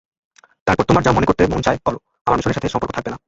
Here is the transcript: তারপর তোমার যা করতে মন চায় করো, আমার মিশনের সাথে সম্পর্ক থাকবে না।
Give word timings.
তারপর 0.65 0.83
তোমার 0.83 1.03
যা 1.03 1.11
করতে 1.27 1.43
মন 1.47 1.61
চায় 1.61 1.79
করো, 1.85 1.97
আমার 2.27 2.37
মিশনের 2.37 2.57
সাথে 2.57 2.69
সম্পর্ক 2.69 2.91
থাকবে 2.93 3.09
না। 3.11 3.17